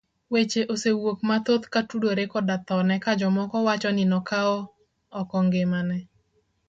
Weche 0.33 0.61
osewuok 0.73 1.19
mathoth 1.29 1.65
kotudore 1.73 2.23
koda 2.31 2.55
thone 2.67 2.93
ka 3.03 3.11
jomoko 3.19 3.57
wacho 3.67 3.89
ni 3.93 4.03
nokawo 4.11 4.57
oko 5.19 5.35
ngimane. 5.45 5.97